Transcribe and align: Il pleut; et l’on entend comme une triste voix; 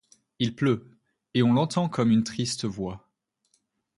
Il 0.39 0.55
pleut; 0.55 0.97
et 1.35 1.41
l’on 1.41 1.57
entend 1.57 1.87
comme 1.87 2.09
une 2.09 2.23
triste 2.23 2.65
voix; 2.65 3.07